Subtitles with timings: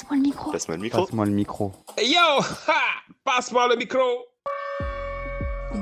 [0.00, 0.50] Passe-moi le micro.
[0.50, 1.02] Passe-moi le micro.
[1.02, 1.72] Passe-moi le micro.
[1.98, 2.44] Hey yo
[3.22, 4.00] Passe-moi le micro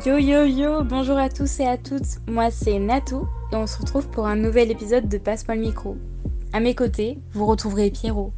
[0.05, 2.19] Yo yo yo, bonjour à tous et à toutes.
[2.27, 5.97] Moi c'est Natou et on se retrouve pour un nouvel épisode de Passe-moi le micro.
[6.53, 8.33] À mes côtés, vous retrouverez Pierrot.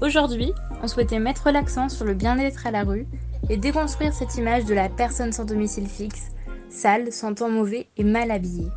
[0.00, 0.52] Aujourd'hui,
[0.82, 3.06] on souhaitait mettre l'accent sur le bien-être à la rue
[3.48, 6.32] et déconstruire cette image de la personne sans domicile fixe,
[6.70, 8.68] sale, sentant mauvais et mal habillée.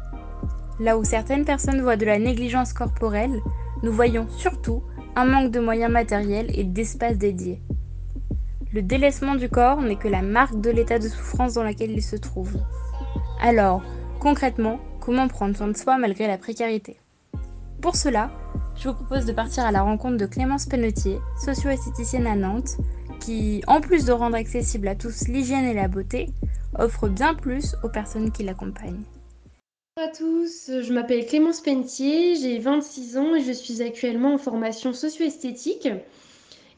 [0.79, 3.41] Là où certaines personnes voient de la négligence corporelle,
[3.81, 4.83] nous voyons surtout
[5.15, 7.61] un manque de moyens matériels et d'espace dédiés.
[8.73, 12.01] Le délaissement du corps n'est que la marque de l'état de souffrance dans lequel il
[12.01, 12.57] se trouve.
[13.41, 13.83] Alors,
[14.19, 16.97] concrètement, comment prendre soin de soi malgré la précarité?
[17.81, 18.31] Pour cela,
[18.75, 22.77] je vous propose de partir à la rencontre de Clémence Penotier, socio-esthéticienne à Nantes,
[23.19, 26.29] qui, en plus de rendre accessible à tous l'hygiène et la beauté,
[26.79, 29.03] offre bien plus aux personnes qui l'accompagnent.
[29.95, 34.37] Bonjour à tous, je m'appelle Clémence Pentier, j'ai 26 ans et je suis actuellement en
[34.39, 35.87] formation socio-esthétique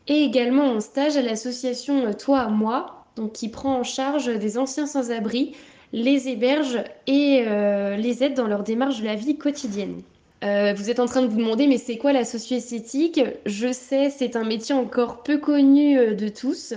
[0.09, 4.57] et également en stage à l'association Toi à moi, donc qui prend en charge des
[4.57, 5.55] anciens sans-abri,
[5.93, 10.01] les héberge et euh, les aide dans leur démarche de la vie quotidienne.
[10.43, 13.21] Euh, vous êtes en train de vous demander, mais c'est quoi la socio-esthétique?
[13.45, 16.73] Je sais, c'est un métier encore peu connu euh, de tous.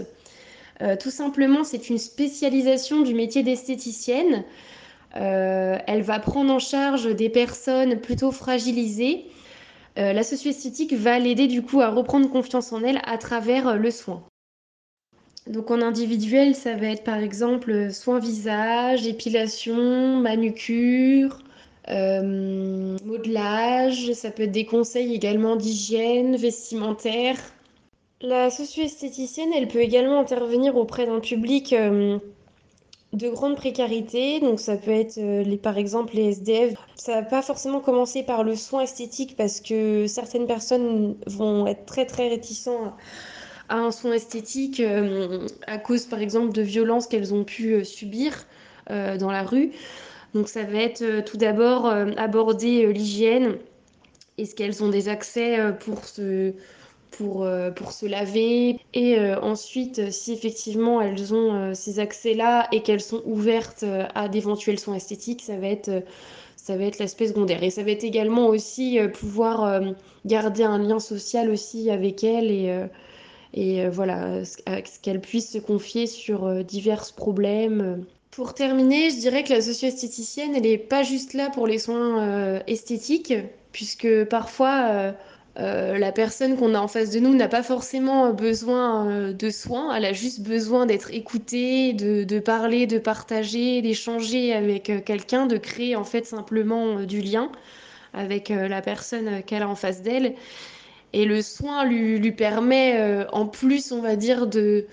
[1.00, 4.44] Tout simplement, c'est une spécialisation du métier d'esthéticienne.
[5.16, 9.26] Euh, elle va prendre en charge des personnes plutôt fragilisées.
[9.98, 13.90] Euh, la socio-esthétique va l'aider du coup à reprendre confiance en elle à travers le
[13.90, 14.22] soin.
[15.46, 21.38] Donc en individuel, ça va être par exemple soin visage, épilation, manucure,
[21.88, 27.36] euh, modelage, ça peut être des conseils également d'hygiène, vestimentaire.
[28.20, 32.18] La socio-esthéticienne, elle peut également intervenir auprès d'un public euh,
[33.12, 36.74] de grande précarité, donc ça peut être euh, par exemple les SDF.
[36.94, 41.86] Ça va pas forcément commencer par le soin esthétique parce que certaines personnes vont être
[41.86, 42.94] très très réticents
[43.70, 47.84] à un soin esthétique euh, à cause par exemple de violences qu'elles ont pu euh,
[47.84, 48.46] subir
[48.90, 49.72] dans la rue.
[50.32, 53.58] Donc ça va être tout d'abord aborder l'hygiène.
[54.38, 56.54] Est-ce qu'elles ont des accès pour se,
[57.10, 62.68] pour, euh, pour se laver Et euh, ensuite, euh, si effectivement elles ont ces accès-là
[62.72, 66.02] et qu'elles sont ouvertes à d'éventuels soins esthétiques, ça va être,
[66.56, 67.62] ça être l'aspect secondaire.
[67.62, 69.82] Et ça va être également aussi pouvoir
[70.24, 72.86] garder un lien social aussi avec elles et,
[73.54, 74.42] et voilà,
[75.02, 78.04] qu'elles puissent se confier sur divers problèmes.
[78.30, 82.60] Pour terminer, je dirais que la socio-esthéticienne, elle n'est pas juste là pour les soins
[82.66, 83.34] esthétiques,
[83.72, 85.14] puisque parfois
[85.58, 89.32] euh, euh, la personne qu'on a en face de nous n'a pas forcément besoin euh,
[89.32, 95.00] de soins, elle a juste besoin d'être écoutée, de, parler, de partager, d'échanger avec euh,
[95.00, 97.50] quelqu'un, de créer en fait simplement euh, du lien
[98.14, 100.34] avec euh, la personne qu'elle a en face d'elle.
[101.12, 104.86] Et le soin lui, permet, euh, en plus, on va dire, de,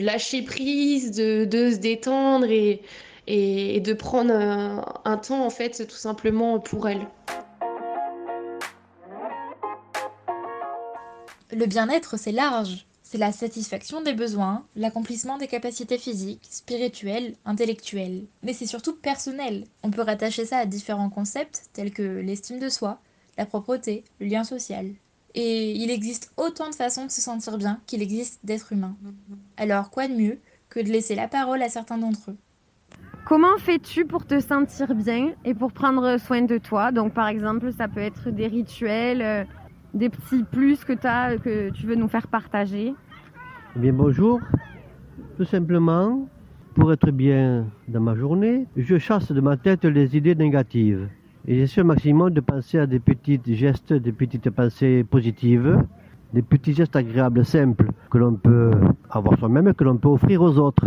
[0.00, 6.58] lâcher prise, de, se détendre et de prendre un, un temps, en fait, tout simplement
[6.60, 7.06] pour elle.
[11.54, 12.86] Le bien-être, c'est large.
[13.02, 18.24] C'est la satisfaction des besoins, l'accomplissement des capacités physiques, spirituelles, intellectuelles.
[18.42, 19.64] Mais c'est surtout personnel.
[19.82, 23.00] On peut rattacher ça à différents concepts tels que l'estime de soi,
[23.36, 24.86] la propreté, le lien social.
[25.34, 28.96] Et il existe autant de façons de se sentir bien qu'il existe d'êtres humains.
[29.58, 30.38] Alors quoi de mieux
[30.70, 32.36] que de laisser la parole à certains d'entre eux?
[33.26, 36.92] Comment fais-tu pour te sentir bien et pour prendre soin de toi?
[36.92, 39.44] Donc par exemple, ça peut être des rituels, euh,
[39.94, 42.94] des petits plus que, as, que tu veux nous faire partager.
[43.76, 44.40] Eh bien bonjour.
[45.36, 46.28] Tout simplement,
[46.74, 51.08] pour être bien dans ma journée, je chasse de ma tête les idées négatives.
[51.46, 55.82] Et j'essaie au maximum de penser à des petits gestes, des petites pensées positives,
[56.32, 58.70] des petits gestes agréables, simples, que l'on peut
[59.10, 60.86] avoir soi-même et que l'on peut offrir aux autres.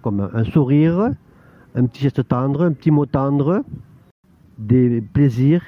[0.00, 1.10] Comme un sourire,
[1.74, 3.62] un petit geste tendre, un petit mot tendre,
[4.58, 5.62] des plaisirs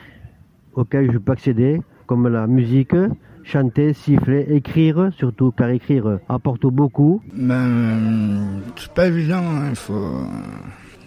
[0.74, 2.94] auxquels je peux accéder, comme la musique,
[3.42, 7.22] chanter, siffler, écrire, surtout car écrire apporte beaucoup.
[7.34, 10.26] Ben, c'est pas évident, hein, il faut.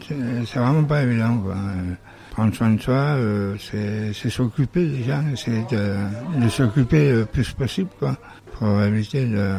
[0.10, 1.58] C'est vraiment pas évident, quoi.
[2.32, 8.16] Prendre soin de soi, euh, c'est s'occuper déjà, c'est de, s'occuper le plus possible, quoi.
[8.54, 9.52] Pour éviter de.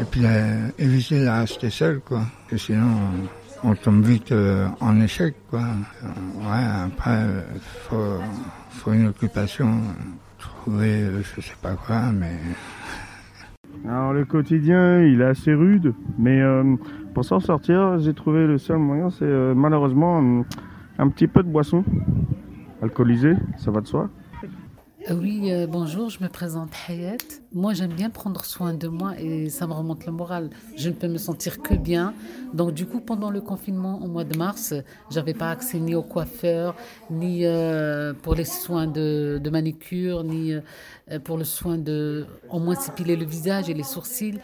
[0.00, 2.22] Et puis euh, éviter de rester seul, quoi.
[2.56, 2.88] Sinon,
[3.62, 5.60] on tombe vite euh, en échec, quoi.
[5.60, 6.06] Euh,
[6.40, 7.42] ouais, après, euh,
[7.88, 8.20] faut,
[8.70, 9.80] faut une occupation,
[10.48, 12.36] trouver, euh, je sais pas quoi, mais.
[13.86, 16.76] Alors le quotidien, il est assez rude, mais euh,
[17.14, 20.44] pour s'en sortir, j'ai trouvé le seul moyen, c'est euh, malheureusement un,
[20.98, 21.84] un petit peu de boisson
[22.82, 24.08] alcoolisée, ça va de soi.
[25.08, 27.18] Euh, oui, euh, bonjour, je me présente Hayat.
[27.52, 30.50] Moi, j'aime bien prendre soin de moi et ça me remonte le moral.
[30.76, 32.12] Je ne peux me sentir que bien.
[32.54, 34.74] Donc, du coup, pendant le confinement au mois de mars,
[35.10, 36.74] j'avais pas accès ni au coiffeur,
[37.10, 40.54] ni euh, pour les soins de, manicure, ni
[41.22, 44.40] pour le soin de, au moins, s'épiler le visage et les sourcils.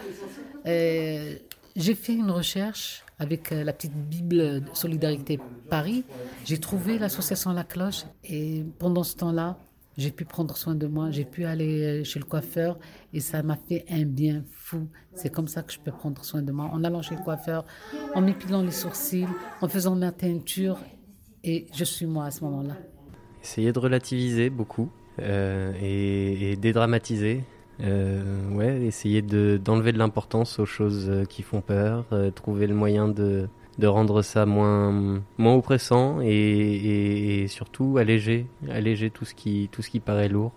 [0.64, 6.04] J'ai fait une recherche avec la petite Bible Solidarité Paris.
[6.44, 9.56] J'ai trouvé l'association La Cloche et pendant ce temps-là,
[9.96, 12.78] j'ai pu prendre soin de moi, j'ai pu aller euh, chez le coiffeur
[13.12, 14.88] et ça m'a fait un bien fou.
[15.14, 17.64] C'est comme ça que je peux prendre soin de moi, en allant chez le coiffeur,
[18.14, 19.26] en m'épilant les sourcils,
[19.60, 20.78] en faisant ma teinture
[21.44, 22.76] et je suis moi à ce moment-là.
[23.42, 24.90] Essayer de relativiser beaucoup
[25.20, 27.44] euh, et, dédramatiser.
[27.80, 33.48] Euh, ouais, essayer d'enlever de l'importance aux choses qui font peur, trouver le moyen de,
[33.78, 39.90] de rendre ça moins, moins oppressant et, surtout alléger, alléger tout ce qui, tout ce
[39.90, 40.52] qui paraît lourd.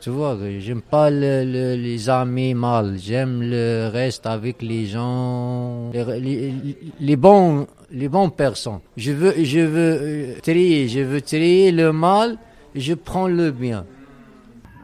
[0.00, 6.54] Tu vois, j'aime pas les amis mal, j'aime le reste avec les gens, les,
[7.00, 8.80] les, bons, les bons personnes.
[8.96, 12.36] Je veux, je veux euh, trier, je veux trier le mal,
[12.74, 13.84] je prends le bien.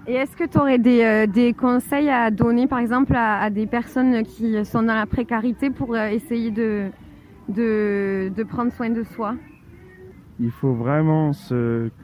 [0.06, 3.50] Et est-ce que tu aurais des, euh, des, conseils à donner, par exemple, à, à,
[3.50, 6.86] des personnes qui sont dans la précarité pour euh, essayer de,
[7.48, 9.34] de, de prendre soin de soi
[10.40, 11.32] il faut vraiment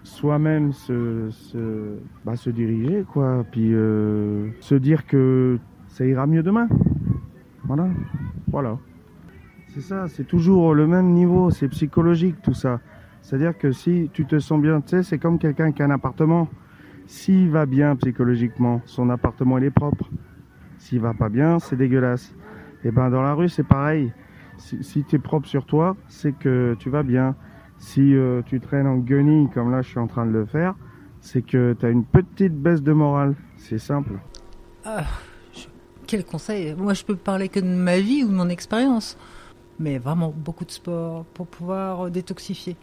[0.02, 3.44] soi-même se, se, bah, se diriger, quoi.
[3.50, 6.69] Puis euh, se dire que ça ira mieux demain.
[7.64, 7.88] Voilà.
[8.49, 8.79] Voilà.
[9.69, 12.81] C'est ça, c'est toujours le même niveau, c'est psychologique tout ça.
[13.23, 15.90] C'est-à-dire que si tu te sens bien, tu sais, c'est comme quelqu'un qui a un
[15.90, 16.49] appartement.
[17.06, 20.08] S'il va bien psychologiquement, son appartement il est propre.
[20.79, 22.35] S'il va pas bien, c'est dégueulasse.
[22.85, 24.12] Et ben dans la rue, c'est pareil
[24.59, 27.35] si, tu es propre sur toi, c'est que tu vas bien.
[27.79, 30.75] Si euh, tu traînes en guenille, comme là je suis en train de le faire,
[31.21, 33.35] c'est que tu as une petite baisse de morale.
[33.56, 34.21] C'est simple.
[34.85, 35.05] Ah,
[36.06, 39.17] quel conseil Moi, je peux parler que de ma vie ou de mon expérience.
[39.79, 42.77] Mais vraiment, beaucoup de sport pour pouvoir détoxifier.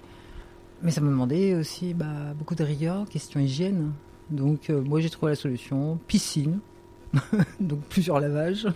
[0.82, 3.92] Mais ça me demandait aussi bah, beaucoup de rigueur, question hygiène.
[4.30, 6.60] Donc, euh, moi, j'ai trouvé la solution piscine.
[7.60, 8.68] Donc, plusieurs lavages.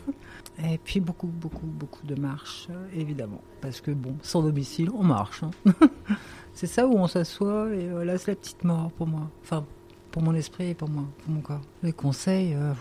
[0.63, 3.41] Et puis beaucoup, beaucoup, beaucoup de marches, évidemment.
[3.61, 5.43] Parce que bon, sans domicile, on marche.
[5.43, 5.51] Hein.
[6.53, 9.29] c'est ça où on s'assoit et voilà, c'est la petite mort pour moi.
[9.43, 9.65] Enfin,
[10.11, 11.61] pour mon esprit et pour moi, pour mon corps.
[11.83, 12.73] Les conseils, euh,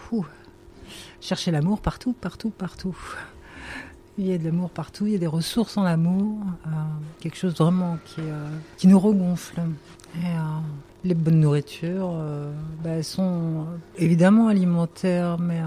[1.20, 2.96] chercher l'amour partout, partout, partout.
[4.16, 6.70] Il y a de l'amour partout, il y a des ressources en l'amour, euh,
[7.20, 9.61] quelque chose vraiment qui, euh, qui nous regonfle.
[10.16, 10.26] Et,
[11.02, 12.14] les bonnes nourritures,
[12.82, 13.66] bah, elles sont
[13.99, 15.61] évidemment alimentaires, mais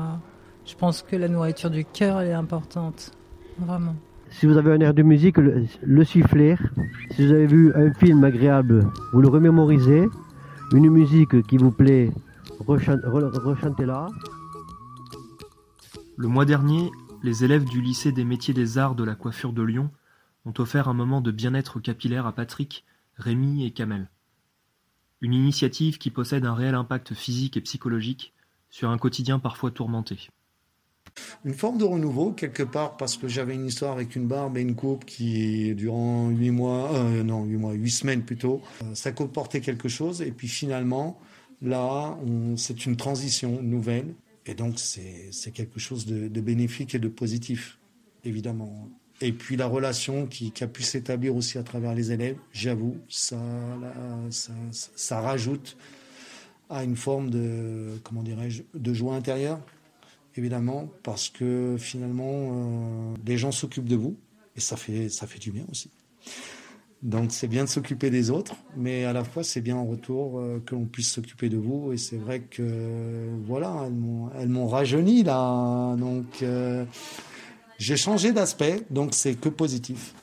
[0.66, 3.12] je pense que la nourriture du cœur est importante,
[3.60, 3.94] vraiment.
[4.30, 6.56] Si vous avez un air de musique, le, siffler.
[7.12, 10.08] Si vous avez vu un film agréable, vous le remémorisez.
[10.74, 12.12] Une musique qui vous plaît,
[12.68, 14.08] rechantez-la.
[16.18, 16.92] Le mois dernier,
[17.24, 19.90] les élèves du lycée des métiers des arts de la coiffure de Lyon
[20.46, 22.86] ont offert un moment de bien-être capillaire à Patrick,
[23.18, 24.10] Rémi et Kamel.
[25.22, 28.34] Une initiative qui possède un réel impact physique et psychologique
[28.70, 30.30] sur un quotidien parfois tourmenté.
[31.44, 34.62] Une forme de renouveau quelque part parce que j'avais une histoire avec une barbe et
[34.62, 39.12] une coupe qui durant huit mois, euh, non huit mois, huit semaines plutôt, euh, ça
[39.12, 40.22] comportait quelque chose.
[40.22, 41.20] Et puis finalement
[41.64, 42.16] là
[42.56, 44.14] c'est une transition nouvelle
[44.48, 47.78] et donc c'est quelque chose de, bénéfique et de positif
[48.24, 48.90] évidemment.
[49.22, 53.40] Et puis la relation qui, a pu s'établir aussi à travers les élèves, j'avoue, ça,
[54.72, 55.76] ça, rajoute
[56.70, 59.60] à une forme de comment dirais-je de joie intérieure
[60.38, 64.18] évidemment, parce que finalement, euh, les gens s'occupent de vous,
[64.56, 65.90] et ça fait, ça fait du bien aussi.
[67.04, 70.40] Donc c'est bien de s'occuper des autres, mais à la fois c'est bien en retour
[70.40, 71.94] euh, que l'on puisse s'occuper de vous.
[71.94, 73.88] Et c'est vrai que voilà,
[74.36, 76.86] elles m'ont rajeuni là, donc euh,
[77.78, 80.14] j'ai changé d'aspect, donc c'est que positif.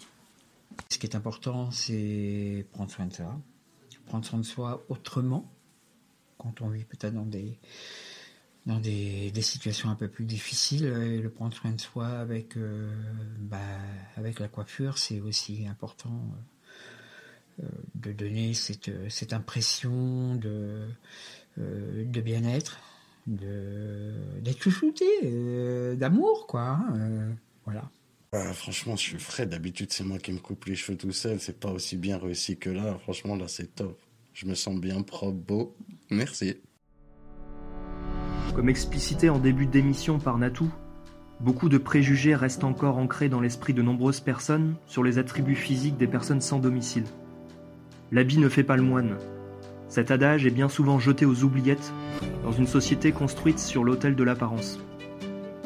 [0.88, 3.40] Ce qui est important, c'est prendre soin de soi,
[4.06, 5.50] prendre soin de soi autrement,
[6.38, 7.58] quand on vit peut-être dans des
[8.66, 12.56] dans des, des, situations un peu plus difficiles, et le prendre soin de soi avec,
[12.56, 12.90] euh,
[13.38, 13.58] bah,
[14.16, 16.18] avec la coiffure, c'est aussi important
[17.62, 20.88] euh, de donner cette, cette impression de,
[21.58, 22.78] de bien-être,
[23.26, 25.04] d'être chouchouté,
[25.96, 26.78] d'amour, quoi.
[26.90, 27.90] Hein, voilà.
[28.32, 29.46] Bah, franchement, je suis frais.
[29.46, 31.38] D'habitude, c'est moi qui me coupe les cheveux tout seul.
[31.38, 32.98] C'est pas aussi bien réussi que là.
[33.02, 33.98] Franchement, là, c'est top.
[34.32, 35.76] Je me sens bien propre, beau.
[36.10, 36.56] Merci.
[38.54, 40.68] Comme explicité en début d'émission par Natou,
[41.40, 45.96] beaucoup de préjugés restent encore ancrés dans l'esprit de nombreuses personnes sur les attributs physiques
[45.96, 47.04] des personnes sans domicile.
[48.10, 49.16] L'habit ne fait pas le moine.
[49.94, 51.92] Cet adage est bien souvent jeté aux oubliettes
[52.42, 54.80] dans une société construite sur l'autel de l'apparence.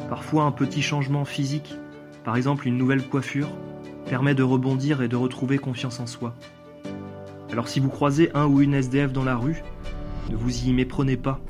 [0.07, 1.73] Parfois un petit changement physique,
[2.23, 3.49] par exemple une nouvelle coiffure,
[4.05, 6.35] permet de rebondir et de retrouver confiance en soi.
[7.51, 9.63] Alors si vous croisez un ou une SDF dans la rue,
[10.29, 11.41] ne vous y méprenez pas.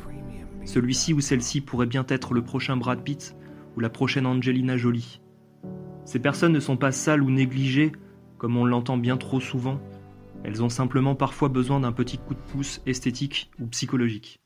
[0.64, 3.36] Celui-ci ou celle-ci pourrait bien être le prochain Brad Pitt
[3.76, 5.20] ou la prochaine Angelina Jolie.
[6.06, 7.92] Ces personnes ne sont pas sales ou négligées,
[8.38, 9.82] comme on l'entend bien trop souvent.
[10.44, 14.40] Elles ont simplement parfois besoin d'un petit coup de pouce esthétique ou psychologique.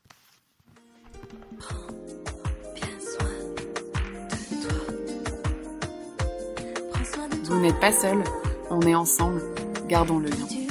[7.44, 8.22] Vous n'êtes pas seul,
[8.70, 9.40] on est ensemble,
[9.88, 10.63] gardons le lien.